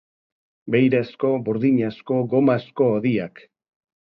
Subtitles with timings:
[0.75, 3.45] Beirazko, burdinazko, gomazko hodiak.